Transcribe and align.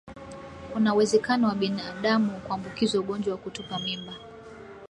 Kuna 0.73 0.93
uwezekano 0.93 1.47
wa 1.47 1.55
binadamu 1.55 2.39
kuambukizwa 2.39 3.01
ugonjwa 3.01 3.31
wa 3.35 3.39
kutupa 3.41 3.79
mimba 3.79 4.15